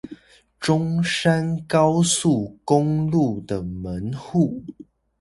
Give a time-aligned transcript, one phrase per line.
[0.59, 4.63] 中山高速公路的門戶